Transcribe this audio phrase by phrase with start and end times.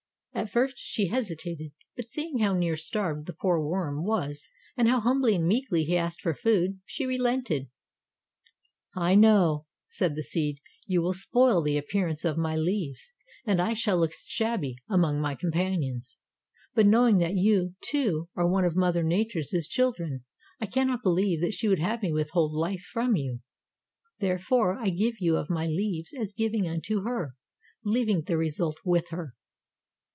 [0.33, 4.43] At first she hesitated, but seeing how near starved the poor worm was
[4.77, 7.69] and how humbly and meekly he asked for the food, she relented.
[8.95, 13.11] "I know," said the seed, "you will spoil the appearance of my leaves
[13.45, 16.17] and I shall look shabby among my companions,
[16.73, 20.23] but knowing that you, too, are one of Mother Nature's children,
[20.61, 23.41] I cannot believe that she would have me withhold life from you.
[24.19, 27.35] Therefore, I give you of my leaves as giving unto her,
[27.83, 29.35] leaving the result with her."